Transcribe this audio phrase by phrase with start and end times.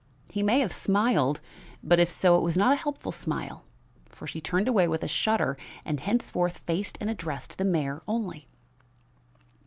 [0.31, 1.41] He may have smiled,
[1.83, 3.63] but if so, it was not a helpful smile;
[4.09, 8.47] for she turned away with a shudder and henceforth faced and addressed the mayor only.